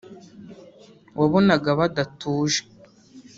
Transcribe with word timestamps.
wabonaga 1.19 1.69
badatuje 1.79 2.59